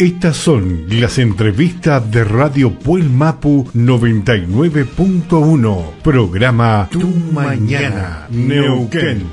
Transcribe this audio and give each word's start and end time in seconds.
Estas 0.00 0.36
son 0.38 0.86
las 0.88 1.18
entrevistas 1.18 2.10
de 2.10 2.24
Radio 2.24 2.72
Puel 2.72 3.10
Mapu 3.10 3.68
99.1, 3.74 5.92
programa 6.02 6.88
Tu 6.90 7.06
Mañana, 7.06 8.26
Neuquén. 8.30 9.26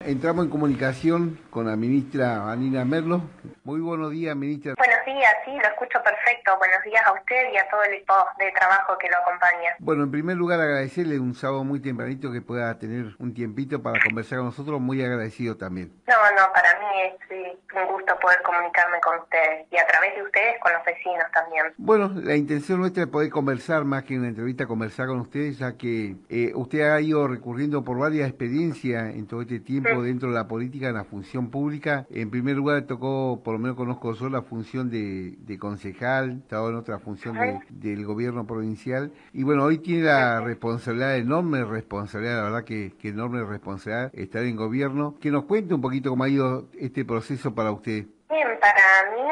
Entramos 0.00 0.46
en 0.46 0.50
comunicación 0.50 1.38
con 1.54 1.68
la 1.68 1.76
ministra 1.76 2.50
Anina 2.50 2.84
Merlo. 2.84 3.22
Muy 3.62 3.80
buenos 3.80 4.10
días, 4.10 4.34
ministra. 4.34 4.74
Buenos 4.76 5.06
días, 5.06 5.32
sí, 5.44 5.52
lo 5.52 5.68
escucho 5.68 6.02
perfecto. 6.02 6.58
Buenos 6.58 6.82
días 6.82 7.00
a 7.06 7.12
usted 7.12 7.52
y 7.52 7.56
a 7.56 7.68
todo 7.68 7.80
el 7.84 7.94
equipo 7.94 8.14
de 8.40 8.50
trabajo 8.50 8.98
que 8.98 9.08
lo 9.08 9.16
acompaña. 9.18 9.70
Bueno, 9.78 10.02
en 10.02 10.10
primer 10.10 10.36
lugar 10.36 10.60
agradecerle 10.60 11.20
un 11.20 11.32
sábado 11.34 11.62
muy 11.62 11.80
tempranito 11.80 12.32
que 12.32 12.42
pueda 12.42 12.76
tener 12.76 13.14
un 13.20 13.32
tiempito 13.32 13.80
para 13.80 14.02
conversar 14.02 14.38
con 14.38 14.46
nosotros. 14.46 14.80
Muy 14.80 15.02
agradecido 15.02 15.56
también. 15.56 15.92
No, 16.08 16.16
no, 16.36 16.52
para 16.52 16.76
mí 16.80 16.86
es 17.02 17.46
un 17.74 17.86
gusto 17.86 18.18
poder 18.20 18.42
comunicarme 18.42 18.98
con 19.00 19.20
ustedes 19.20 19.66
y 19.70 19.76
a 19.76 19.86
través 19.86 20.14
de 20.16 20.22
ustedes 20.22 20.60
con 20.60 20.72
los 20.72 20.84
vecinos 20.84 21.24
también. 21.32 21.64
Bueno, 21.76 22.10
la 22.16 22.34
intención 22.34 22.80
nuestra 22.80 23.04
es 23.04 23.08
poder 23.08 23.30
conversar 23.30 23.84
más 23.84 24.02
que 24.02 24.18
una 24.18 24.28
entrevista, 24.28 24.66
conversar 24.66 25.06
con 25.06 25.20
ustedes, 25.20 25.58
ya 25.58 25.76
que 25.76 26.16
eh, 26.28 26.50
usted 26.54 26.82
ha 26.90 27.00
ido 27.00 27.28
recurriendo 27.28 27.84
por 27.84 27.98
varias 27.98 28.28
experiencias 28.28 29.14
en 29.14 29.28
todo 29.28 29.42
este 29.42 29.60
tiempo 29.60 30.02
dentro 30.02 30.30
de 30.30 30.34
la 30.34 30.48
política, 30.48 30.88
en 30.88 30.94
la 30.94 31.04
función 31.04 31.43
pública. 31.50 32.06
En 32.10 32.30
primer 32.30 32.56
lugar, 32.56 32.82
tocó, 32.82 33.40
por 33.42 33.54
lo 33.54 33.58
menos 33.58 33.76
conozco 33.76 34.14
solo 34.14 34.30
la 34.30 34.42
función 34.42 34.90
de, 34.90 35.58
concejal, 35.58 36.40
estaba 36.42 36.68
en 36.68 36.76
otra 36.76 36.98
función 36.98 37.36
del 37.70 38.04
gobierno 38.04 38.46
provincial. 38.46 39.12
Y 39.32 39.42
bueno, 39.42 39.64
hoy 39.64 39.78
tiene 39.78 40.04
la 40.04 40.40
responsabilidad, 40.40 41.16
enorme 41.16 41.64
responsabilidad, 41.64 42.36
la 42.36 42.42
verdad 42.42 42.64
que, 42.64 42.92
que 43.00 43.08
enorme 43.08 43.44
responsabilidad 43.44 44.10
estar 44.14 44.42
en 44.42 44.56
gobierno. 44.56 45.16
Que 45.20 45.30
nos 45.30 45.44
cuente 45.44 45.74
un 45.74 45.80
poquito 45.80 46.10
cómo 46.10 46.24
ha 46.24 46.28
ido 46.28 46.68
este 46.78 47.04
proceso 47.04 47.54
para 47.54 47.70
usted. 47.72 48.06
Bien, 48.30 48.48
para 48.60 49.10
mí 49.12 49.24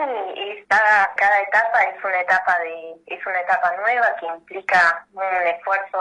esta, 0.52 1.10
cada 1.16 1.40
etapa 1.40 1.82
es 1.82 2.04
una 2.04 2.20
etapa 2.20 2.58
de 2.60 3.14
es 3.14 3.26
una 3.26 3.40
etapa 3.40 3.74
nueva 3.76 4.06
que 4.20 4.26
implica 4.26 5.06
un 5.12 5.22
esfuerzo 5.46 5.98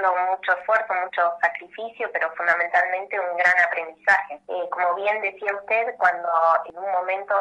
tremendo, 0.00 0.30
mucho 0.30 0.52
esfuerzo, 0.52 0.94
mucho 0.94 1.34
sacrificio, 1.40 2.10
pero 2.12 2.30
fundamentalmente 2.34 3.18
un 3.18 3.36
gran 3.36 3.58
aprendizaje. 3.60 4.40
Eh, 4.48 4.68
como 4.70 4.94
bien 4.94 5.20
decía 5.22 5.52
usted, 5.54 5.94
cuando 5.98 6.28
en 6.66 6.78
un 6.78 6.90
momento, 6.92 7.34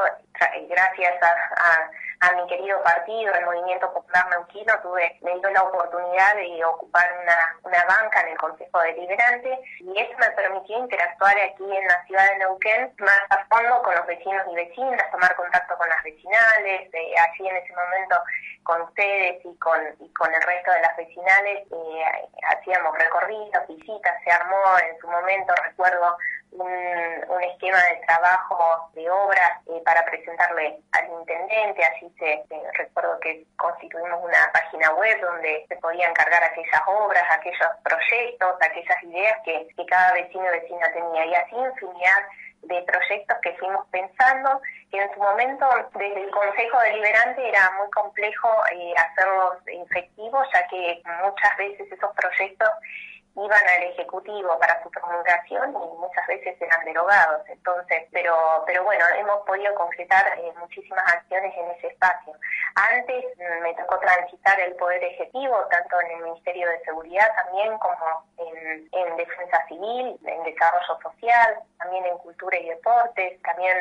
gracias 0.70 1.24
a, 1.24 1.90
a, 2.22 2.32
mi 2.34 2.48
querido 2.48 2.82
partido, 2.84 3.34
el 3.34 3.46
Movimiento 3.46 3.92
Popular 3.94 4.30
Neuquino, 4.30 4.74
tuve, 4.82 5.18
me 5.22 5.36
dio 5.40 5.50
la 5.52 5.64
oportunidad 5.64 6.36
de 6.36 6.64
ocupar 6.66 7.10
una, 7.22 7.56
una 7.64 7.86
banca 7.86 8.22
en 8.22 8.30
el 8.30 8.38
Consejo 8.38 8.80
Deliberante 8.80 9.60
y 9.80 10.00
eso 10.00 10.18
me 10.20 10.30
permitió 10.32 10.80
interactuar 10.80 11.38
aquí 11.40 11.64
en 11.64 11.88
la 11.88 12.04
ciudad 12.06 12.30
de 12.30 12.38
Neuquén 12.38 12.94
más 13.00 13.22
a 13.30 13.46
fondo 13.46 13.82
con 13.84 13.96
los 13.96 14.06
vecinos 14.06 14.46
y 14.52 14.56
vecinas, 14.56 15.12
tomar 15.12 15.36
contacto 15.36 15.78
con 15.78 15.88
las 15.90 16.04
vecinales, 16.04 16.94
eh, 16.94 17.14
allí 17.18 17.48
en 17.48 17.56
ese 17.56 17.73
momento 17.73 18.22
con 18.70 18.84
ustedes 18.84 19.44
y 19.44 19.58
con, 19.58 19.81
y 20.00 20.14
con 20.14 20.31
el 20.31 20.42
resto 20.44 20.72
de 20.72 20.81
las 20.81 20.95
vecinales. 20.95 21.66
Eh, 21.72 22.06
hacíamos 22.52 22.95
recorridos, 22.95 23.67
visitas, 23.67 24.14
se 24.23 24.30
armó 24.30 24.61
en 24.88 24.95
su 25.00 25.08
momento, 25.08 25.56
recuerdo, 25.66 26.16
un, 26.52 26.70
esquema 27.42 27.78
de 27.78 28.02
trabajo 28.06 28.92
de 28.94 29.09
obras 29.09 29.52
eh, 29.67 29.81
para 29.86 30.06
presentarle 30.06 30.80
al 30.92 31.09
intendente, 31.20 31.84
así 31.84 32.14
se, 32.20 32.44
recuerdo 32.73 33.20
que 33.22 33.44
constituimos 33.58 34.23
una 34.23 34.52
página 34.53 34.92
web 34.94 35.20
donde 35.22 35.66
se 35.67 35.76
podían 35.78 36.14
cargar 36.14 36.44
aquellas 36.44 36.81
obras, 36.86 37.23
aquellos 37.31 37.70
proyectos, 37.83 38.56
aquellas 38.61 39.04
ideas 39.04 39.38
que, 39.45 39.67
que 39.76 39.86
cada 39.86 40.14
vecino 40.14 40.45
y 40.45 40.59
vecina 40.59 40.92
tenía, 40.94 41.26
y 41.26 41.36
así 41.36 41.56
infinidad 41.56 42.23
de 42.64 42.82
proyectos 42.84 43.38
que 43.42 43.54
fuimos 43.54 43.86
pensando, 43.92 44.62
que 44.92 44.98
en 44.98 45.14
su 45.14 45.20
momento 45.20 45.68
desde 45.96 46.24
el 46.24 46.32
Consejo 46.32 46.80
Deliberante 46.80 47.48
era 47.48 47.72
muy 47.80 47.89
complejo 47.92 48.50
eh, 48.73 48.94
hacerlos 48.98 49.58
efectivos, 49.67 50.48
ya 50.54 50.67
que 50.67 51.02
muchas 51.23 51.58
veces 51.58 51.92
esos 51.92 52.11
proyectos 52.16 52.70
iban 53.45 53.67
al 53.67 53.83
ejecutivo 53.83 54.58
para 54.60 54.82
su 54.83 54.89
promulgación 54.92 55.72
y 55.72 55.98
muchas 55.98 56.27
veces 56.27 56.61
eran 56.61 56.86
derogados. 56.86 57.48
Entonces 57.48 58.08
pero 58.11 58.64
pero 58.66 58.83
bueno 58.83 59.05
hemos 59.17 59.45
podido 59.45 59.73
concretar 59.76 60.26
eh, 60.38 60.52
muchísimas 60.60 61.04
acciones 61.14 61.54
en 61.58 61.72
ese 61.72 61.88
espacio. 61.88 62.33
Antes 62.76 63.26
mm, 63.38 63.64
me 63.64 63.73
tocó 63.76 64.00
transitar 64.00 64.60
el 64.60 64.76
poder 64.76 65.04
ejecutivo 65.04 65.58
tanto 65.72 66.02
en 66.02 66.11
el 66.11 66.23
Ministerio 66.23 66.70
de 66.70 66.80
Seguridad 66.82 67.27
también 67.44 67.77
como 67.80 68.23
en, 68.38 68.89
en 68.92 69.17
defensa 69.17 69.66
civil 69.67 70.17
en 70.26 70.44
desarrollo 70.44 71.00
social 71.02 71.60
también 71.80 72.06
en 72.06 72.17
cultura 72.20 72.58
y 72.58 72.70
deportes 72.70 73.42
también 73.42 73.77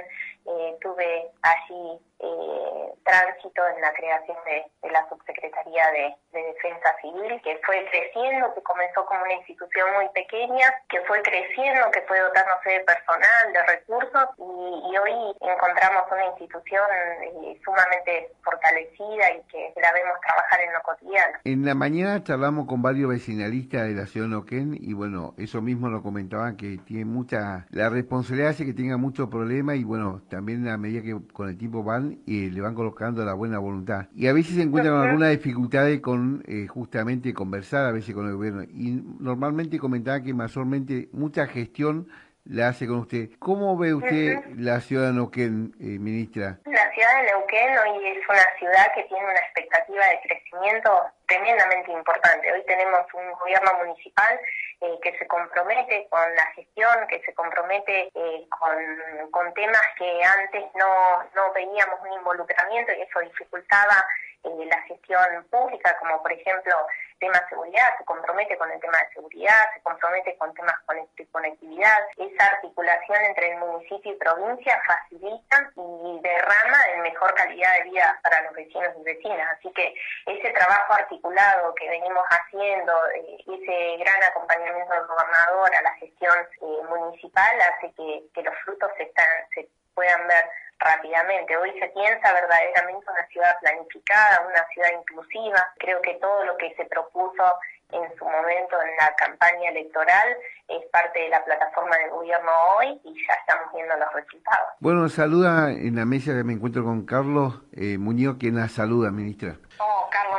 eh, 0.47 0.77
tuve 0.81 1.31
allí 1.43 2.01
eh, 2.21 2.93
tránsito 3.05 3.63
en 3.77 3.81
la 3.81 3.93
creación 3.93 4.37
de, 4.45 4.91
la 4.91 5.09
subsecretaría 5.09 5.85
de, 5.93 6.15
defensa 6.33 6.95
civil 7.01 7.41
que 7.43 7.61
fue 7.65 7.85
creciendo 7.91 8.55
que 8.55 8.63
comenzó 8.63 9.05
como 9.07 9.23
una 9.23 9.35
institución 9.35 9.87
muy 9.95 10.09
pequeña, 10.15 10.67
que 10.89 11.01
fue 11.03 11.21
creciendo, 11.23 11.91
que 11.91 12.03
fue 12.03 12.19
dotándose 12.21 12.71
de 12.71 12.81
personal, 12.81 13.53
de 13.53 13.63
recursos 13.67 14.29
y, 14.39 14.97
hoy 14.99 15.37
encontramos 15.41 16.05
una 16.11 16.27
institución 16.27 16.85
eh, 17.23 17.61
sumamente 17.65 18.33
fortalecida 18.43 19.31
y 19.33 19.43
que 19.51 19.73
la 19.81 19.93
vemos 19.93 20.19
trabajar 20.21 20.61
en 20.61 20.73
lo 20.73 20.83
cotidiano. 20.83 21.39
En 21.45 21.65
la 21.65 21.75
mañana 21.75 22.23
charlamos 22.25 22.67
con 22.67 22.83
varios 22.83 23.11
vecinalistas 23.11 23.87
de 23.87 23.95
la 23.95 24.07
ciudad 24.07 24.27
de 24.27 24.35
Noquén 24.35 24.77
y 24.81 24.93
bueno, 24.93 25.35
eso 25.39 25.61
mismo 25.61 25.89
lo 25.89 26.03
comentaban 26.03 26.57
que 26.57 26.79
tiene 26.79 27.05
mucha, 27.05 27.67
la 27.71 27.89
responsabilidad 27.89 28.51
hace 28.51 28.65
que 28.65 28.75
tenga 28.75 28.97
muchos 28.97 29.29
problemas 29.29 29.77
y 29.77 29.85
bueno, 29.85 30.23
también 30.29 30.38
a 30.39 30.79
medida 30.79 31.03
que 31.03 31.19
con 31.33 31.49
el 31.49 31.57
tiempo 31.57 31.83
van 31.83 32.19
y 32.27 32.51
le 32.51 32.61
van 32.61 32.75
colocando 32.75 33.25
la 33.25 33.35
buena 33.35 33.59
voluntad. 33.59 34.09
Y 34.15 34.27
a 34.27 34.33
veces 34.33 34.57
se 34.57 34.63
encuentran 34.63 34.97
con 34.97 35.07
algunas 35.07 35.31
dificultades 35.31 36.01
con 36.01 36.43
eh, 36.47 36.67
justamente 36.67 37.35
conversar 37.35 37.87
a 37.87 37.93
veces 37.93 38.15
con 38.15 38.27
el 38.27 38.35
gobierno 38.35 38.63
y 38.63 39.03
normalmente 39.19 39.79
comentaba 39.79 40.21
que 40.23 40.35
mayormente 40.35 41.09
mucha 41.13 41.47
gestión 41.47 42.07
la 42.49 42.69
hace 42.69 42.87
con 42.87 43.01
usted. 43.01 43.29
¿Cómo 43.39 43.77
ve 43.77 43.95
usted 43.95 44.41
la 44.57 44.81
ciudad 44.81 45.09
de 45.09 45.13
Neuquén, 45.13 45.75
eh, 45.81 46.01
ministra? 46.01 46.59
La 46.65 46.91
ciudad 46.93 47.17
de 47.21 47.23
Neuquén 47.29 47.79
hoy 47.79 48.09
es 48.09 48.29
una 48.29 48.47
ciudad 48.59 48.93
que 48.95 49.03
tiene 49.05 49.25
una 49.25 49.39
expectativa 49.39 50.05
de 50.07 50.21
crecimiento 50.23 51.03
tremendamente 51.27 51.93
importante. 51.93 52.53
Hoy 52.53 52.65
tenemos 52.67 53.01
un 53.13 53.31
gobierno 53.33 53.71
municipal 53.85 54.41
eh, 54.81 54.99
que 55.03 55.19
se 55.19 55.27
compromete 55.27 56.07
con 56.09 56.35
la 56.35 56.47
gestión, 56.53 57.07
que 57.09 57.21
se 57.21 57.35
compromete 57.35 58.11
eh, 58.15 58.47
con, 58.49 59.31
con, 59.31 59.53
temas 59.53 59.83
que 59.99 60.23
antes 60.25 60.65
no, 60.75 61.23
no 61.35 61.53
veíamos 61.53 62.01
un 62.01 62.13
involucramiento 62.15 62.93
y 62.93 63.03
eso 63.03 63.21
dificultaba 63.21 64.05
la 64.45 64.83
gestión 64.83 65.45
pública, 65.51 65.97
como 65.99 66.23
por 66.23 66.33
ejemplo 66.33 66.75
tema 67.19 67.45
seguridad, 67.49 67.99
se 67.99 68.05
compromete 68.05 68.57
con 68.57 68.71
el 68.71 68.81
tema 68.81 68.99
de 68.99 69.15
seguridad, 69.15 69.73
se 69.75 69.83
compromete 69.83 70.37
con 70.39 70.55
temas 70.55 70.75
de 71.17 71.27
conectividad. 71.29 71.99
Esa 72.17 72.47
articulación 72.47 73.25
entre 73.25 73.53
el 73.53 73.59
municipio 73.59 74.13
y 74.13 74.17
provincia 74.17 74.81
facilita 74.87 75.71
y 75.77 76.21
derrama 76.23 76.79
en 76.95 77.03
mejor 77.03 77.35
calidad 77.35 77.73
de 77.79 77.91
vida 77.91 78.19
para 78.23 78.43
los 78.43 78.53
vecinos 78.55 78.93
y 78.99 79.03
vecinas. 79.03 79.59
Así 79.59 79.73
que 79.73 79.95
ese 80.27 80.51
trabajo 80.51 80.95
articulado 80.95 81.75
que 81.75 81.89
venimos 81.89 82.25
haciendo, 82.31 82.93
eh, 83.15 83.39
ese 83.47 83.97
gran 83.99 84.23
acompañamiento 84.23 84.95
del 84.95 85.07
gobernador 85.07 85.75
a 85.75 85.83
la 85.83 85.95
gestión 85.95 86.37
eh, 86.63 86.83
municipal 86.89 87.61
hace 87.61 87.93
que, 87.93 88.25
que 88.35 88.43
los 88.43 88.55
frutos 88.65 88.91
se, 88.97 89.05
están, 89.05 89.27
se 89.55 89.69
puedan 89.95 90.27
ver 90.29 90.45
rápidamente. 90.79 91.57
Hoy 91.57 91.71
se 91.79 91.89
piensa 91.89 92.33
verdaderamente 92.33 93.07
una 93.11 93.27
ciudad 93.29 93.57
planificada, 93.61 94.47
una 94.47 94.67
ciudad 94.73 94.91
inclusiva. 94.99 95.67
Creo 95.79 96.01
que 96.03 96.15
todo 96.15 96.45
lo 96.45 96.57
que 96.57 96.75
se 96.75 96.85
propuso 96.87 97.45
en 97.91 98.19
su 98.19 98.25
momento 98.25 98.77
en 98.83 98.97
la 98.97 99.15
campaña 99.17 99.71
electoral 99.71 100.37
es 100.69 100.85
parte 100.93 101.21
de 101.21 101.31
la 101.31 101.43
plataforma 101.45 101.97
del 101.97 102.11
gobierno 102.11 102.51
hoy 102.77 103.01
y 103.05 103.15
ya 103.27 103.35
estamos 103.35 103.73
viendo 103.75 103.97
los 103.97 104.13
resultados. 104.13 104.69
Bueno, 104.81 105.09
saluda 105.09 105.71
en 105.71 105.97
la 105.97 106.05
mesa 106.05 106.33
que 106.33 106.45
me 106.45 106.53
encuentro 106.53 106.85
con 106.85 107.07
Carlos 107.07 107.63
eh, 107.73 107.97
Muñoz, 107.97 108.37
quien 108.39 108.57
la 108.57 108.69
saluda, 108.69 109.11
ministra. 109.11 109.57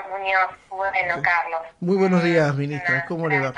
Carlos 0.10 0.20
Muñoz, 0.20 0.60
bueno, 0.70 1.22
Carlos. 1.22 1.62
Muy 1.80 1.98
buenos 1.98 2.24
días, 2.24 2.56
ministra. 2.56 3.06
¿Cómo 3.08 3.28
le 3.28 3.40
va? 3.40 3.54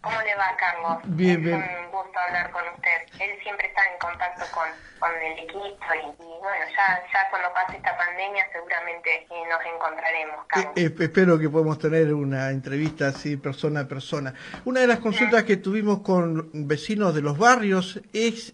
¿Cómo 0.00 0.20
le 0.22 0.34
va, 0.36 0.56
Carlos? 0.56 0.98
Bien, 1.16 1.42
bien. 1.42 1.56
un 1.56 1.90
gusto 1.90 2.18
hablar 2.18 2.50
con 2.52 2.62
usted. 2.74 3.24
Él 3.24 3.30
siempre 3.42 3.66
está 3.66 3.82
en 3.90 3.98
contacto 3.98 4.44
con 4.52 4.68
con 5.00 5.10
el 5.24 5.38
equipo 5.38 5.58
y, 5.58 6.22
bueno, 6.40 6.64
ya, 6.76 7.02
ya 7.12 7.30
cuando 7.30 7.48
pase 7.54 7.78
esta 7.78 7.96
pandemia 7.96 8.44
seguramente 8.52 9.10
eh, 9.22 9.48
nos 9.48 9.60
encontraremos. 9.74 10.36
Eh, 10.76 10.84
eh, 10.84 10.94
espero 11.00 11.38
que 11.38 11.48
podamos 11.48 11.78
tener 11.78 12.12
una 12.12 12.50
entrevista 12.50 13.08
así 13.08 13.36
persona 13.38 13.80
a 13.80 13.88
persona. 13.88 14.34
Una 14.66 14.80
de 14.80 14.86
las 14.86 14.98
consultas 14.98 15.44
que 15.44 15.56
tuvimos 15.56 16.02
con 16.02 16.50
vecinos 16.52 17.14
de 17.14 17.22
los 17.22 17.38
barrios 17.38 18.00
es 18.12 18.52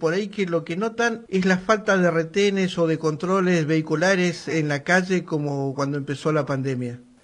por 0.00 0.14
ahí 0.14 0.28
que 0.28 0.46
lo 0.46 0.64
que 0.64 0.76
notan 0.76 1.26
es 1.28 1.44
la 1.44 1.58
falta 1.58 1.96
de 1.98 2.10
retenes 2.10 2.78
o 2.78 2.86
de 2.86 2.98
controles 2.98 3.66
vehiculares 3.66 4.48
en 4.48 4.68
la 4.68 4.82
calle 4.82 5.24
como 5.24 5.74
cuando 5.74 5.98
empezó 5.98 6.32
la 6.32 6.46
pandemia. 6.46 6.71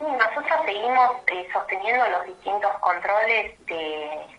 Nosotros 0.01 0.59
seguimos 0.67 1.11
sosteniendo 1.53 2.05
los 2.11 2.27
distintos 2.27 2.71
controles 2.81 3.59
de 3.67 4.38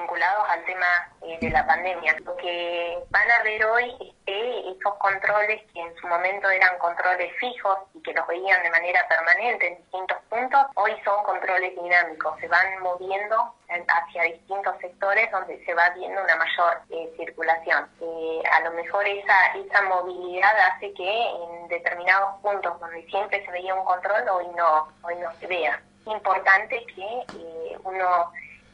vinculados 0.00 0.48
al 0.48 0.64
tema 0.64 0.86
de 1.20 1.50
la 1.50 1.66
pandemia. 1.66 2.16
Lo 2.24 2.36
que 2.36 2.98
van 3.10 3.30
a 3.30 3.42
ver 3.42 3.64
hoy 3.66 3.96
es 4.00 4.14
que 4.26 4.70
esos 4.70 4.94
controles 4.98 5.62
que 5.72 5.80
en 5.80 5.94
su 5.96 6.06
momento 6.06 6.48
eran 6.50 6.78
controles 6.78 7.32
fijos 7.38 7.78
y 7.94 8.02
que 8.02 8.12
los 8.12 8.26
veían 8.26 8.62
de 8.62 8.70
manera 8.70 9.06
permanente 9.08 9.68
en 9.68 9.76
distintos 9.76 10.18
puntos, 10.28 10.66
hoy 10.76 10.92
son 11.04 11.22
controles 11.24 11.74
dinámicos, 11.80 12.38
se 12.40 12.48
van 12.48 12.80
moviendo 12.82 13.54
hacia 13.68 14.22
distintos 14.24 14.74
sectores 14.80 15.30
donde 15.30 15.64
se 15.64 15.74
va 15.74 15.90
viendo 15.90 16.22
una 16.22 16.36
mayor 16.36 16.80
eh, 16.90 17.12
circulación. 17.16 17.88
Eh, 18.00 18.42
a 18.50 18.60
lo 18.60 18.72
mejor 18.72 19.06
esa, 19.06 19.46
esa 19.54 19.82
movilidad 19.82 20.52
hace 20.60 20.92
que 20.94 21.30
en 21.30 21.68
determinados 21.68 22.40
puntos 22.40 22.78
donde 22.80 23.02
siempre 23.06 23.44
se 23.44 23.52
veía 23.52 23.74
un 23.74 23.84
control, 23.84 24.28
hoy 24.28 24.46
no, 24.56 24.88
hoy 25.02 25.14
no 25.16 25.32
se 25.38 25.46
vea. 25.46 25.80
Es 26.00 26.06
importante 26.06 26.84
que 26.94 27.24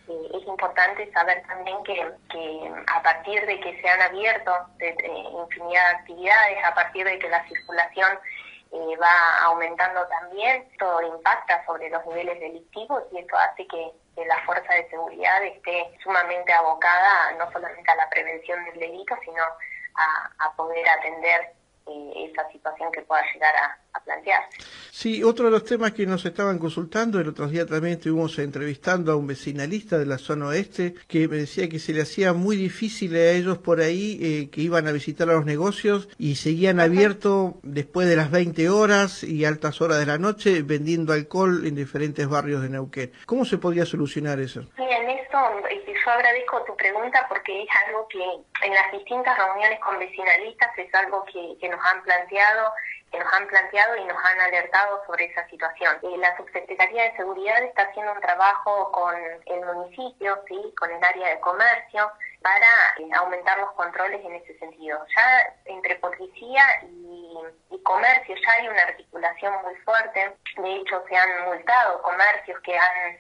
es 0.09 0.47
importante 0.47 1.11
saber 1.13 1.43
también 1.47 1.83
que, 1.85 1.95
que, 2.31 2.73
a 2.87 3.03
partir 3.03 3.45
de 3.47 3.61
que 3.61 3.81
se 3.81 3.89
han 3.89 4.01
abierto 4.03 4.53
de, 4.79 4.91
infinidad 4.91 5.91
de 5.91 5.97
actividades, 5.97 6.65
a 6.65 6.75
partir 6.75 7.05
de 7.05 7.19
que 7.19 7.29
la 7.29 7.47
circulación 7.49 8.19
eh, 8.73 8.97
va 9.03 9.45
aumentando 9.45 10.07
también, 10.09 10.69
todo 10.79 11.03
impacta 11.03 11.65
sobre 11.67 11.91
los 11.91 12.05
niveles 12.07 12.39
delictivos 12.41 13.03
y 13.13 13.19
eso 13.19 13.37
hace 13.37 13.67
que, 13.67 13.93
la 14.17 14.43
fuerza 14.47 14.73
de 14.73 14.89
seguridad 14.89 15.45
esté 15.45 15.95
sumamente 16.03 16.51
abocada 16.51 17.33
no 17.33 17.53
solamente 17.53 17.91
a 17.91 17.97
la 17.97 18.09
prevención 18.09 18.65
del 18.65 18.79
delito, 18.79 19.15
sino 19.23 19.43
a, 19.95 20.31
a 20.39 20.57
poder 20.57 20.89
atender 20.89 21.53
eh, 21.87 22.29
esa 22.31 22.51
situación 22.51 22.91
que 22.93 23.03
pueda 23.03 23.23
llegar 23.33 23.55
a, 23.57 23.79
plantearse. 24.05 24.59
Sí, 24.91 25.25
otro 25.25 25.47
de 25.47 25.53
los 25.53 25.65
temas 25.65 25.93
que 25.93 26.07
nos 26.07 26.25
estaban 26.27 26.59
consultando, 26.59 27.19
el 27.19 27.29
otro 27.29 27.49
día 27.49 27.65
también 27.65 27.95
estuvimos 27.95 28.39
entrevistando 28.39 29.11
a 29.11 29.17
un 29.17 29.27
vecinalista 29.27 29.99
de 29.99 30.05
la 30.05 30.19
zona 30.19 30.49
oeste 30.49 30.95
que 31.09 31.27
me 31.29 31.39
decía 31.39 31.69
que 31.71 31.79
se 31.79 31.95
le 31.95 32.03
hacía 32.03 32.35
muy 32.35 32.57
difícil 32.57 33.17
a 33.17 33.31
ellos 33.31 33.57
por 33.57 33.81
ahí 33.81 34.19
eh, 34.21 34.51
que 34.51 34.61
iban 34.61 34.87
a 34.87 34.93
visitar 34.93 35.31
a 35.31 35.33
los 35.33 35.47
negocios 35.47 36.11
y 36.19 36.35
seguían 36.35 36.79
abiertos 36.79 37.55
después 37.63 38.07
de 38.07 38.17
las 38.17 38.31
20 38.31 38.69
horas 38.69 39.25
y 39.25 39.47
altas 39.47 39.81
horas 39.81 39.99
de 39.99 40.07
la 40.07 40.19
noche 40.19 40.63
vendiendo 40.63 41.15
alcohol 41.15 41.67
en 41.67 41.75
diferentes 41.75 42.29
barrios 42.29 42.61
de 42.63 42.69
Neuquén. 42.69 43.13
¿Cómo 43.25 43.47
se 43.47 43.57
podría 43.57 43.87
solucionar 43.87 44.41
eso? 44.41 44.63
Sí, 44.77 44.83
en 44.83 45.09
eso 45.11 45.39
eh, 45.66 45.66
yo 46.07 46.13
agradezco 46.13 46.63
tu 46.63 46.77
pregunta 46.77 47.27
porque 47.29 47.65
es 47.65 47.69
algo 47.85 48.07
que 48.07 48.23
en 48.63 48.75
las 48.75 48.93
distintas 48.93 49.37
reuniones 49.37 49.81
con 49.81 49.99
vecinalistas 49.99 50.71
es 50.79 50.95
algo 50.95 51.25
que, 51.25 51.69
nos 51.69 51.85
han 51.85 52.01
planteado 52.03 52.73
que 53.11 53.19
nos 53.19 53.33
han 53.33 53.47
planteado 53.49 53.97
y 53.97 54.05
nos 54.05 54.17
han 54.25 54.41
alertado 54.41 55.05
sobre 55.07 55.27
esa 55.27 55.49
situación. 55.49 55.97
Eh, 56.03 56.17
la 56.19 56.37
Subsecretaría 56.37 57.05
de 57.05 57.17
Seguridad 57.17 57.63
está 57.63 57.83
haciendo 57.83 58.13
un 58.13 58.21
trabajo 58.21 58.91
con 58.91 59.15
el 59.47 59.65
municipio, 59.65 60.43
sí, 60.49 60.75
con 60.77 60.91
el 60.91 61.03
área 61.03 61.29
de 61.29 61.41
comercio, 61.41 62.11
para 62.43 62.67
eh, 62.99 63.09
aumentar 63.17 63.59
los 63.59 63.71
controles 63.73 64.25
en 64.25 64.35
ese 64.35 64.59
sentido. 64.59 65.05
Ya 65.17 65.55
entre 65.67 65.97
policía 65.97 66.65
y, 66.83 67.83
comercio 67.85 68.35
ya 68.35 68.53
hay 68.55 68.67
una 68.67 68.83
articulación 68.83 69.55
muy 69.63 69.77
fuerte. 69.77 70.37
De 70.57 70.75
hecho, 70.75 71.05
se 71.09 71.17
han 71.17 71.45
multado 71.45 72.03
comercios 72.03 72.61
que 72.63 72.77
han 72.77 73.17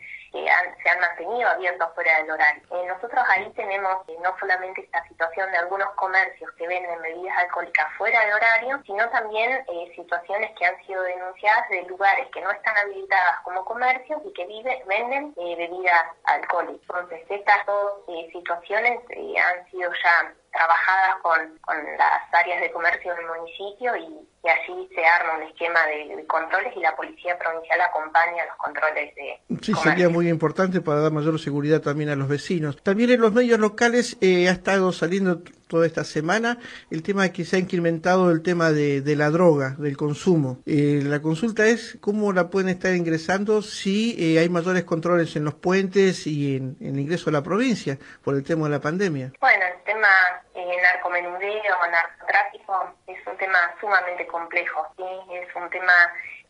se 0.83 0.89
han 0.89 1.01
mantenido 1.01 1.49
abiertos 1.49 1.89
fuera 1.95 2.17
del 2.19 2.31
horario. 2.31 2.63
Eh, 2.71 2.87
nosotros 2.87 3.25
ahí 3.29 3.51
tenemos 3.55 4.09
eh, 4.09 4.17
no 4.23 4.37
solamente 4.39 4.83
esta 4.83 5.07
situación 5.09 5.51
de 5.53 5.59
algunos 5.59 5.89
comercios 5.95 6.51
que 6.53 6.67
venden 6.67 7.01
bebidas 7.03 7.39
alcohólicas 7.39 7.87
fuera 7.97 8.21
del 8.21 8.35
horario, 8.35 8.83
sino 8.85 9.09
también 9.11 9.65
eh, 9.69 9.93
situaciones 9.95 10.51
que 10.59 10.67
han 10.67 10.77
sido 10.87 11.03
denunciadas 11.03 11.69
de 11.69 11.83
lugares 11.83 12.29
que 12.33 12.41
no 12.41 12.51
están 12.51 12.77
habilitadas 12.77 13.41
como 13.45 13.65
comercios 13.65 14.21
y 14.25 14.33
que 14.33 14.47
vive, 14.47 14.83
venden 14.87 15.35
bebidas 15.35 16.03
alcohólicas. 16.25 16.83
Entonces, 16.89 17.25
estas 17.29 17.67
dos 17.67 17.93
situaciones 18.33 19.01
han 19.11 19.71
sido 19.71 19.91
ya 20.03 20.35
trabajadas 20.57 21.17
con, 21.23 21.59
con 21.61 21.77
las 21.99 22.23
áreas 22.33 22.61
de 22.61 22.73
comercio 22.73 23.15
del 23.15 23.27
municipio 23.27 23.97
y, 23.97 24.27
y 24.43 24.49
allí 24.49 24.89
se 24.95 25.05
arma 25.05 25.37
un 25.37 25.43
esquema 25.43 25.81
de, 25.87 26.25
controles 26.27 26.73
y 26.77 26.81
la 26.81 26.97
policía 26.97 27.39
provincial 27.39 27.81
acompaña 27.81 28.47
los 28.47 28.57
controles 28.57 29.15
de 29.15 29.41
sí 29.61 29.73
sería 29.75 30.09
muy 30.09 30.29
importante 30.29 30.81
para 30.81 31.01
dar 31.01 31.13
mayor 31.13 31.39
seguridad 31.39 31.81
también 31.81 32.11
a 32.11 32.17
los 32.17 32.29
vecinos. 32.29 32.83
También 32.83 33.11
en 33.11 33.21
los 33.21 33.33
medios 33.33 33.59
locales 33.59 34.17
eh, 34.21 34.49
ha 34.49 34.53
estado 34.53 34.93
saliendo 34.93 35.43
toda 35.67 35.87
esta 35.87 36.05
semana 36.05 36.59
el 36.91 37.03
tema 37.03 37.25
de 37.25 37.33
que 37.33 37.45
se 37.45 37.57
ha 37.57 37.59
incrementado 37.59 38.31
el 38.31 38.43
tema 38.43 38.71
de, 38.71 39.01
de 39.01 39.17
la 39.17 39.31
droga 39.31 39.75
del 39.79 39.97
consumo. 39.97 40.61
Eh, 40.65 41.03
la 41.05 41.21
consulta 41.21 41.67
es 41.67 41.99
cómo 42.01 42.33
la 42.33 42.49
pueden 42.49 42.69
estar 42.69 42.95
ingresando 42.95 43.63
si 43.63 44.17
eh, 44.19 44.39
hay 44.39 44.49
mayores 44.49 44.85
controles 44.85 45.35
en 45.37 45.45
los 45.45 45.55
puentes 45.55 46.27
y 46.27 46.57
en, 46.57 46.77
en 46.81 46.95
el 46.95 47.01
ingreso 47.01 47.31
a 47.31 47.33
la 47.33 47.43
provincia 47.43 47.99
por 48.23 48.37
el 48.37 48.45
tema 48.45 48.67
de 48.67 48.71
la 48.71 48.81
pandemia. 48.81 49.33
Bueno 49.41 49.65
el 49.67 49.85
tema 49.85 50.09
eh, 50.57 50.83
narcomenudeo 50.83 51.77
o 51.83 51.87
narcotráfico 51.87 52.95
es 53.07 53.27
un 53.27 53.37
tema 53.37 53.75
sumamente 53.79 54.27
complejo, 54.27 54.87
¿sí? 54.97 55.35
es 55.35 55.55
un 55.55 55.69
tema 55.69 55.93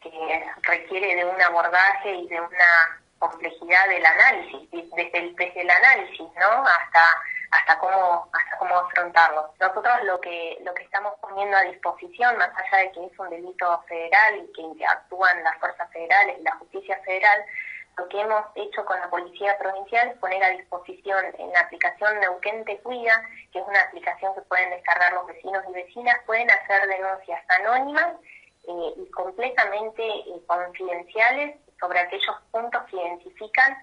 que 0.00 0.44
requiere 0.62 1.16
de 1.16 1.24
un 1.24 1.40
abordaje 1.42 2.14
y 2.14 2.28
de 2.28 2.40
una 2.40 3.00
complejidad 3.18 3.88
del 3.88 4.06
análisis, 4.06 4.70
desde 4.70 5.18
el, 5.18 5.34
desde 5.34 5.60
el 5.60 5.70
análisis, 5.70 6.28
¿no? 6.38 6.64
Hasta 6.64 7.02
hasta 7.50 7.78
cómo 7.78 8.28
hasta 8.32 8.58
cómo 8.58 8.76
afrontarlo. 8.76 9.52
Nosotros 9.58 10.04
lo 10.04 10.20
que 10.20 10.58
lo 10.62 10.74
que 10.74 10.84
estamos 10.84 11.14
poniendo 11.20 11.56
a 11.56 11.62
disposición, 11.62 12.36
más 12.38 12.50
allá 12.56 12.84
de 12.84 12.92
que 12.92 13.06
es 13.06 13.18
un 13.18 13.30
delito 13.30 13.82
federal 13.88 14.36
y 14.36 14.76
que 14.76 14.86
actúan 14.86 15.42
las 15.42 15.56
fuerzas 15.58 15.90
federales 15.90 16.36
y 16.38 16.42
la 16.42 16.54
justicia 16.56 17.00
federal, 17.04 17.44
lo 17.96 18.08
que 18.08 18.20
hemos 18.20 18.44
hecho 18.54 18.84
con 18.84 19.00
la 19.00 19.08
Policía 19.08 19.56
Provincial 19.58 20.08
es 20.08 20.18
poner 20.18 20.42
a 20.44 20.50
disposición 20.50 21.24
en 21.38 21.50
la 21.52 21.60
aplicación 21.60 22.20
Neuquén 22.20 22.64
Te 22.64 22.78
Cuida, 22.78 23.22
que 23.52 23.58
es 23.58 23.66
una 23.66 23.80
aplicación 23.80 24.34
que 24.34 24.42
pueden 24.42 24.70
descargar 24.70 25.12
los 25.14 25.26
vecinos 25.26 25.64
y 25.70 25.72
vecinas, 25.72 26.18
pueden 26.26 26.50
hacer 26.50 26.86
denuncias 26.86 27.42
anónimas 27.48 28.16
eh, 28.68 28.92
y 28.96 29.10
completamente 29.10 30.02
eh, 30.04 30.42
confidenciales 30.46 31.56
sobre 31.80 32.00
aquellos 32.00 32.36
puntos 32.50 32.82
que 32.90 32.96
identifican 32.96 33.76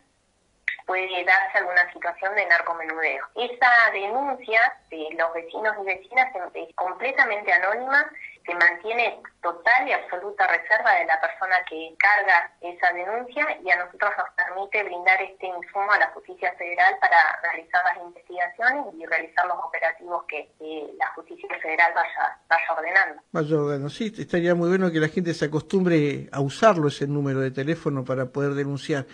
puede 0.86 1.24
darse 1.24 1.60
alguna 1.60 1.92
situación 1.94 2.36
de 2.36 2.46
narcomenudeo. 2.46 3.26
Esa 3.36 3.72
denuncia 3.94 4.60
de 4.90 5.08
los 5.18 5.34
vecinos 5.34 5.76
y 5.82 5.86
vecinas 5.86 6.36
es 6.54 6.76
completamente 6.76 7.54
anónima 7.54 8.12
se 8.46 8.54
mantiene 8.56 9.20
total 9.42 9.88
y 9.88 9.92
absoluta 9.92 10.48
reserva 10.48 10.94
de 10.96 11.06
la 11.06 11.20
persona 11.20 11.56
que 11.70 11.96
carga 11.98 12.52
esa 12.62 12.92
denuncia 12.94 13.46
y 13.64 13.70
a 13.72 13.86
nosotros 13.86 14.12
nos 14.18 14.30
permite 14.36 14.84
brindar 14.84 15.22
este 15.22 15.48
insumo 15.48 15.92
a 15.92 16.00
la 16.00 16.08
justicia 16.08 16.54
federal 16.58 16.96
para 17.00 17.18
realizar 17.44 17.82
las 17.86 18.04
investigaciones 18.04 18.86
y 18.98 19.06
realizar 19.06 19.46
los 19.48 19.58
operativos 19.64 20.24
que 20.26 20.50
la 20.98 21.08
justicia 21.16 21.50
federal 21.62 21.92
vaya, 21.96 22.38
vaya 22.50 22.74
ordenando. 22.78 23.22
Vaya 23.32 23.56
ordenando, 23.56 23.90
sí, 23.90 24.14
estaría 24.18 24.56
muy 24.56 24.70
bueno 24.70 24.92
que 24.92 25.00
la 25.00 25.08
gente 25.08 25.34
se 25.34 25.46
acostumbre 25.46 26.28
a 26.32 26.42
usarlo 26.42 26.88
ese 26.88 27.08
número 27.08 27.40
de 27.40 27.52
teléfono 27.52 28.04
para 28.04 28.26
poder 28.26 28.54
denunciar. 28.54 29.06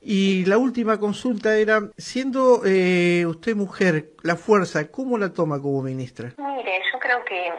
Y 0.00 0.44
la 0.46 0.58
última 0.58 0.98
consulta 0.98 1.56
era, 1.56 1.80
siendo 1.96 2.62
eh, 2.64 3.24
usted 3.26 3.54
mujer, 3.54 4.10
la 4.22 4.36
fuerza, 4.36 4.88
¿cómo 4.88 5.18
la 5.18 5.32
toma 5.32 5.60
como 5.60 5.82
ministra? 5.82 6.32
Mire, 6.38 6.80
yo 6.92 6.98
creo 6.98 7.24
que... 7.24 7.52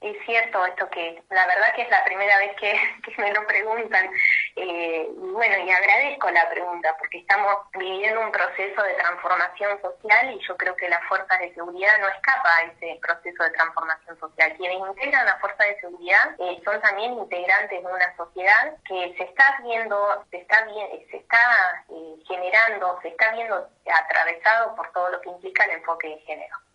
Es 0.00 0.16
cierto 0.24 0.64
esto 0.64 0.88
que 0.90 1.20
la 1.30 1.44
verdad 1.46 1.74
que 1.74 1.82
es 1.82 1.90
la 1.90 2.04
primera 2.04 2.38
vez 2.38 2.54
que, 2.60 2.72
me 3.18 3.32
lo 3.32 3.44
preguntan. 3.46 4.08
Eh, 4.54 5.08
y 5.10 5.30
bueno, 5.32 5.56
y 5.58 5.70
agradezco 5.70 6.30
la 6.30 6.48
pregunta 6.50 6.94
porque 6.98 7.18
estamos 7.18 7.56
viviendo 7.76 8.20
un 8.20 8.30
proceso 8.30 8.80
de 8.82 8.94
transformación 8.94 9.80
social 9.82 10.34
y 10.34 10.46
yo 10.46 10.56
creo 10.56 10.76
que 10.76 10.88
las 10.88 11.02
fuerzas 11.08 11.38
de 11.40 11.52
seguridad 11.52 11.98
no 11.98 12.08
escapa 12.08 12.56
a 12.56 12.62
ese 12.62 12.98
proceso 13.02 13.42
de 13.42 13.50
transformación 13.50 14.20
social. 14.20 14.54
Quienes 14.56 14.78
integran 14.78 15.26
las 15.26 15.40
fuerzas 15.40 15.66
de 15.66 15.80
seguridad 15.80 16.36
eh, 16.38 16.60
son 16.64 16.80
también 16.80 17.14
integrantes 17.14 17.82
de 17.82 17.92
una 17.92 18.16
sociedad 18.16 18.76
que 18.86 19.14
se 19.16 19.24
está 19.24 19.58
viendo, 19.64 20.24
se 20.30 20.38
está, 20.38 20.64
se 21.10 21.16
está 21.16 21.84
eh, 21.90 22.14
generando, 22.24 23.00
se 23.02 23.08
está 23.08 23.32
viendo 23.32 23.68
atravesado 23.92 24.76
por 24.76 24.92
todo 24.92 25.10
lo 25.10 25.20
que 25.22 25.30
implica 25.30 25.64
el 25.64 25.72
enfoque 25.72 26.08
de 26.08 26.18
género. 26.20 26.67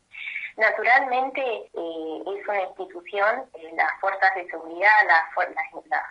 Naturalmente 0.57 1.41
eh, 1.41 2.23
es 2.25 2.47
una 2.47 2.61
institución, 2.61 3.49
eh, 3.55 3.71
las 3.75 3.99
fuerzas 3.99 4.35
de 4.35 4.45
seguridad, 4.47 4.91
las, 5.07 5.33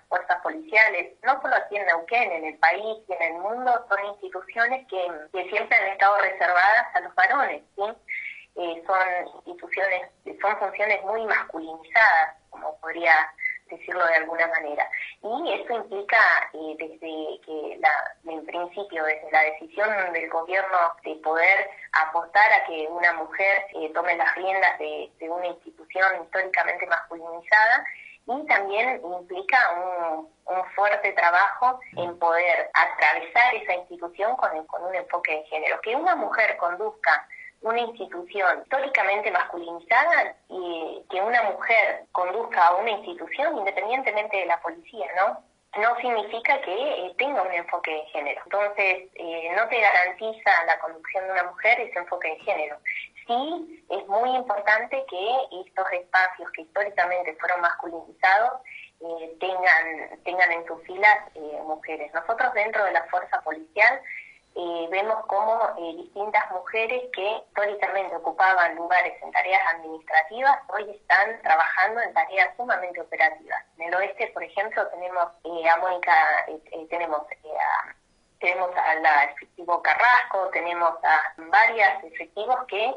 fuerzas 0.09 0.43
policiales, 0.43 1.15
no 1.23 1.41
solo 1.41 1.55
aquí 1.55 1.77
en 1.77 1.87
Neuquén, 1.87 2.33
en 2.33 2.45
el 2.47 2.59
país 2.59 2.99
y 3.09 3.13
en 3.13 3.23
el 3.23 3.41
mundo, 3.41 3.87
son 3.89 4.05
instituciones 4.07 4.87
que, 4.89 5.43
siempre 5.49 5.77
han 5.77 5.89
estado 5.93 6.19
reservadas 6.19 6.87
a 6.95 7.01
los 7.01 7.15
varones. 7.15 7.63
¿sí? 7.77 7.83
Eh, 8.57 8.83
son 8.87 9.29
instituciones, 9.47 10.11
son 10.41 10.57
funciones 10.59 11.03
muy 11.05 11.25
masculinizadas, 11.25 12.37
como 12.51 12.77
podría 12.81 13.15
decirlo 13.77 14.07
de 14.07 14.15
alguna 14.15 14.47
manera. 14.49 14.89
Y 15.23 15.53
eso 15.53 15.75
implica 15.75 16.19
eh, 16.53 16.77
desde 16.79 17.41
que, 17.45 17.79
la, 17.81 18.33
en 18.33 18.45
principio, 18.47 19.05
desde 19.05 19.31
la 19.31 19.43
decisión 19.43 20.13
del 20.13 20.31
gobierno 20.31 20.79
de 21.05 21.15
poder 21.17 21.71
apostar 21.93 22.53
a 22.53 22.65
que 22.65 22.87
una 22.89 23.13
mujer 23.15 23.67
eh, 23.75 23.91
tome 23.95 24.17
las 24.17 24.35
riendas 24.37 24.79
de, 24.79 25.11
una 25.29 25.47
institución 25.47 26.25
históricamente 26.25 26.87
masculinizada, 26.87 27.85
y 28.27 28.47
también 28.47 29.01
implica 29.05 29.59
un, 29.73 30.31
fuerte 30.77 31.13
trabajo 31.13 31.81
en 31.97 32.19
poder 32.19 32.71
atravesar 32.75 33.55
esa 33.55 33.75
institución 33.75 34.37
con, 34.37 34.67
con 34.67 34.85
un 34.85 34.95
enfoque 34.95 35.33
de 35.33 35.45
género. 35.45 35.81
Que 35.81 35.97
una 35.97 36.15
mujer 36.15 36.57
conduzca 36.57 37.27
una 37.63 37.81
institución 37.81 38.63
históricamente 38.63 39.31
masculinizada 39.31 40.35
y 40.49 41.03
que 41.11 41.21
una 41.21 41.43
mujer 41.45 42.05
conduzca 42.13 42.67
a 42.67 42.77
una 42.77 42.91
institución 42.91 43.59
independientemente 43.59 44.37
de 44.37 44.47
la 44.47 44.61
policía, 44.61 45.07
¿no? 45.17 45.43
no 45.79 45.97
significa 45.97 46.61
que 46.61 46.73
eh, 46.73 47.15
tenga 47.17 47.43
un 47.43 47.53
enfoque 47.53 47.91
de 47.91 48.05
género. 48.07 48.43
Entonces, 48.45 49.09
eh, 49.15 49.53
no 49.57 49.67
te 49.69 49.81
garantiza 49.81 50.65
la 50.67 50.79
conducción 50.81 51.25
de 51.25 51.33
una 51.33 51.45
mujer 51.45 51.81
ese 51.81 51.99
enfoque 51.99 52.29
de 52.29 52.41
género. 52.41 52.79
Sí, 53.27 53.85
es 53.89 54.07
muy 54.09 54.31
importante 54.37 55.03
que 55.09 55.37
estos 55.67 55.91
espacios 55.93 56.51
que 56.53 56.63
históricamente 56.63 57.35
fueron 57.37 57.61
masculinizados 57.63 58.61
eh, 59.01 59.37
tengan, 59.41 60.23
tengan 60.25 60.53
en 60.53 60.67
sus 60.67 60.83
filas 60.83 61.19
mujeres. 61.65 62.13
Nosotros 62.13 62.53
dentro 62.53 62.85
de 62.85 62.93
la 62.93 63.05
fuerza 63.05 63.41
policial 63.43 64.01
eh, 64.55 64.89
vemos 64.91 65.25
cómo 65.27 65.59
eh, 65.79 65.97
distintas 65.97 66.51
mujeres 66.51 67.05
que 67.15 67.37
históricamente 67.49 68.15
ocupaban 68.17 68.77
lugares 68.77 69.15
en 69.23 69.33
tareas 69.33 69.63
administrativas 69.75 70.59
hoy 70.69 70.91
están 70.91 71.41
trabajando 71.41 72.03
en 72.03 72.13
tareas 72.13 72.55
sumamente 72.57 73.01
operativas. 73.01 73.65
En 73.79 73.89
el 73.89 73.95
oeste, 73.95 74.29
por 74.29 74.43
ejemplo, 74.43 74.87
tenemos 74.89 75.29
eh, 75.45 75.69
a 75.69 75.77
Mónica, 75.79 76.15
tenemos 76.91 77.21
a, 77.21 77.95
tenemos 78.41 78.71
a 78.77 78.95
la 78.97 79.25
efectivo 79.25 79.81
Carrasco, 79.81 80.51
tenemos 80.53 80.93
a 81.03 81.33
varias 81.39 82.05
efectivos 82.05 82.59
que 82.69 82.95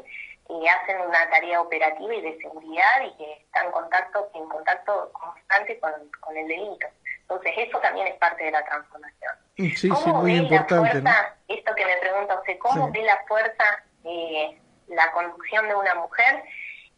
hacen 0.68 1.00
una 1.00 1.30
tarea 1.30 1.60
operativa 1.60 2.14
y 2.14 2.20
de 2.20 2.38
seguridad 2.38 3.02
y 3.02 3.16
que 3.16 3.32
están 3.44 3.66
en 3.66 3.72
contacto, 3.72 4.30
en 4.34 4.48
contacto 4.48 5.10
constante 5.12 5.80
con, 5.80 5.92
con 6.20 6.36
el 6.36 6.46
delito. 6.48 6.86
Entonces 7.22 7.52
eso 7.56 7.78
también 7.80 8.08
es 8.08 8.14
parte 8.16 8.44
de 8.44 8.50
la 8.50 8.64
transformación. 8.64 9.35
Sí, 9.56 9.70
sí, 9.70 9.88
muy 9.88 10.36
importante. 10.36 11.02
Esto 11.48 11.74
que 11.74 11.86
me 11.86 11.96
pregunta 11.96 12.38
usted, 12.38 12.58
¿cómo 12.58 12.90
ve 12.90 13.02
la 13.02 13.18
fuerza 13.26 13.64
eh, 14.04 14.58
la 14.88 15.10
conducción 15.12 15.66
de 15.68 15.74
una 15.74 15.94
mujer? 15.94 16.42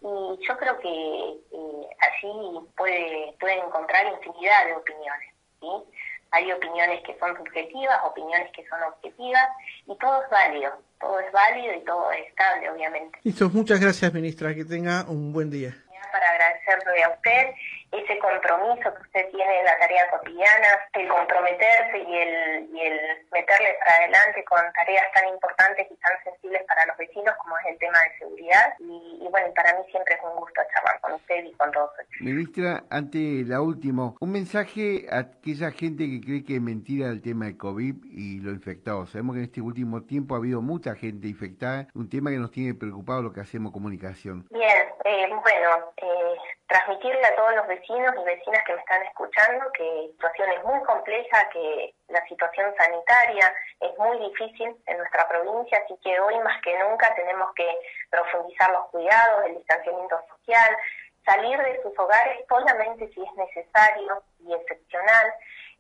Y 0.00 0.46
yo 0.46 0.56
creo 0.58 0.78
que 0.78 0.88
eh, 0.88 1.86
así 2.00 2.28
puede, 2.76 3.34
puede 3.38 3.58
encontrar 3.58 4.06
infinidad 4.06 4.66
de 4.66 4.74
opiniones. 4.74 5.34
¿sí? 5.60 5.66
Hay 6.30 6.52
opiniones 6.52 7.02
que 7.04 7.16
son 7.18 7.36
subjetivas, 7.36 7.98
opiniones 8.04 8.50
que 8.52 8.66
son 8.68 8.82
objetivas, 8.82 9.48
y 9.86 9.96
todo 9.96 10.22
es 10.22 10.30
válido. 10.30 10.72
Todo 11.00 11.20
es 11.20 11.30
válido 11.32 11.74
y 11.74 11.84
todo 11.84 12.10
es 12.12 12.26
estable, 12.26 12.70
obviamente. 12.70 13.18
Listo, 13.22 13.48
muchas 13.50 13.80
gracias, 13.80 14.12
ministra. 14.12 14.54
Que 14.54 14.64
tenga 14.64 15.04
un 15.08 15.32
buen 15.32 15.50
día. 15.50 15.74
Para 16.12 16.30
agradecerle 16.30 17.04
a 17.04 17.10
usted 17.10 17.54
ese 17.92 18.18
compromiso 18.18 18.94
que 18.94 19.02
usted 19.02 19.30
tiene 19.30 19.60
en 19.60 19.64
la 19.64 19.78
tarea 19.78 20.10
cotidiana, 20.10 20.68
el 20.92 21.08
comprometerse 21.08 21.98
y 21.98 22.16
el, 22.16 22.68
y 22.74 22.80
el 22.82 22.98
meterle 23.32 23.76
para 23.80 23.96
adelante 23.96 24.44
con 24.44 24.60
tareas 24.74 25.06
tan 25.14 25.28
importantes 25.28 25.86
y 25.90 25.96
tan 25.96 26.12
sensibles 26.22 26.62
para 26.68 26.84
los 26.86 26.96
vecinos 26.98 27.34
como 27.42 27.56
es 27.58 27.66
el 27.72 27.78
tema 27.78 27.98
de 28.00 28.18
seguridad. 28.18 28.74
Y, 28.78 29.26
bueno, 29.30 29.52
para 29.54 29.72
mí 29.78 29.84
siempre 29.90 30.14
es 30.14 30.20
un 30.22 30.36
gusto 30.36 30.60
charlar 30.74 31.00
con 31.00 31.12
usted 31.14 31.44
y 31.44 31.52
con 31.54 31.70
todos. 31.72 31.90
Ministra, 32.20 32.84
ante 32.90 33.44
la 33.46 33.60
última, 33.62 34.14
un 34.20 34.32
mensaje 34.32 35.06
a 35.10 35.18
aquella 35.18 35.70
gente 35.70 36.04
que 36.04 36.20
cree 36.20 36.44
que 36.44 36.56
es 36.56 36.60
mentira 36.60 37.08
el 37.08 37.22
tema 37.22 37.46
de 37.46 37.56
COVID 37.56 38.04
y 38.04 38.40
lo 38.40 38.50
infectado. 38.50 39.06
Sabemos 39.06 39.34
que 39.34 39.40
en 39.40 39.44
este 39.46 39.60
último 39.60 40.02
tiempo 40.02 40.34
ha 40.34 40.38
habido 40.38 40.60
mucha 40.60 40.94
gente 40.94 41.28
infectada, 41.28 41.88
un 41.94 42.10
tema 42.10 42.30
que 42.30 42.36
nos 42.36 42.50
tiene 42.50 42.74
preocupado 42.74 43.22
lo 43.22 43.32
que 43.32 43.40
hacemos 43.40 43.72
comunicación. 43.72 44.46
Bien, 44.50 44.88
eh, 45.08 45.26
bueno, 45.30 45.92
eh, 45.96 46.36
transmitirle 46.66 47.24
a 47.24 47.34
todos 47.34 47.54
los 47.56 47.66
vecinos 47.66 48.14
y 48.20 48.24
vecinas 48.24 48.62
que 48.64 48.74
me 48.74 48.80
están 48.80 49.02
escuchando 49.04 49.72
que 49.72 49.84
la 49.84 50.12
situación 50.12 50.50
es 50.50 50.64
muy 50.64 50.82
compleja, 50.82 51.48
que 51.48 51.94
la 52.08 52.22
situación 52.26 52.74
sanitaria 52.76 53.54
es 53.80 53.98
muy 53.98 54.18
difícil 54.18 54.76
en 54.86 54.98
nuestra 54.98 55.26
provincia, 55.28 55.78
así 55.82 55.96
que 56.04 56.20
hoy 56.20 56.38
más 56.40 56.60
que 56.60 56.78
nunca 56.78 57.14
tenemos 57.14 57.54
que 57.54 57.66
profundizar 58.10 58.70
los 58.70 58.86
cuidados, 58.90 59.46
el 59.46 59.56
distanciamiento 59.56 60.20
social, 60.28 60.76
salir 61.24 61.58
de 61.58 61.82
sus 61.82 61.98
hogares 61.98 62.44
solamente 62.46 63.08
si 63.14 63.22
es 63.22 63.32
necesario 63.34 64.22
y 64.40 64.52
excepcional, 64.52 65.32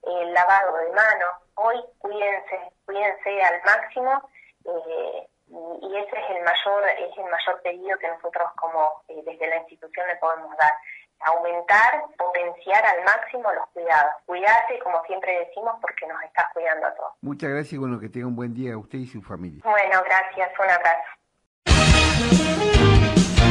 el 0.04 0.32
lavado 0.32 0.74
de 0.78 0.92
manos. 0.92 1.30
Hoy 1.56 1.84
cuídense, 1.98 2.60
cuídense 2.86 3.42
al 3.42 3.60
máximo. 3.62 4.30
Eh, 4.64 5.28
y 5.50 5.96
ese 5.96 6.18
es 6.18 6.36
el 6.36 6.44
mayor 6.44 6.88
es 6.88 7.16
el 7.16 7.24
mayor 7.24 7.62
pedido 7.62 7.98
que 7.98 8.08
nosotros 8.08 8.50
como 8.56 9.02
eh, 9.08 9.22
desde 9.24 9.48
la 9.48 9.56
institución 9.58 10.06
le 10.06 10.16
podemos 10.16 10.54
dar. 10.56 10.72
Aumentar 11.20 12.04
potenciar 12.16 12.84
al 12.86 13.04
máximo 13.04 13.52
los 13.52 13.66
cuidados. 13.72 14.12
Cuidarte 14.24 14.78
como 14.78 15.02
siempre 15.04 15.46
decimos 15.46 15.74
porque 15.80 16.06
nos 16.06 16.22
estás 16.22 16.46
cuidando 16.54 16.86
a 16.86 16.94
todos. 16.94 17.12
Muchas 17.22 17.50
gracias 17.50 17.72
y 17.72 17.78
bueno 17.78 17.98
que 17.98 18.08
tenga 18.08 18.28
un 18.28 18.36
buen 18.36 18.54
día 18.54 18.74
a 18.74 18.78
usted 18.78 18.98
y 18.98 19.06
su 19.06 19.20
familia. 19.20 19.60
Bueno 19.64 20.00
gracias 20.04 20.52
un 20.58 20.70
abrazo. 20.70 21.18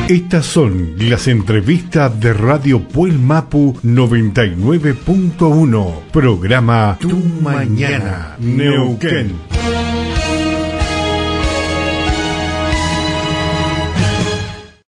Estas 0.10 0.46
son 0.46 0.96
las 1.10 1.28
entrevistas 1.28 2.18
de 2.22 2.32
Radio 2.32 2.88
Puel 2.88 3.20
Mapu 3.20 3.74
99.1 3.84 6.12
programa 6.12 6.98
Tu 7.02 7.18
Mañana 7.18 8.38
Neuquén 8.40 9.47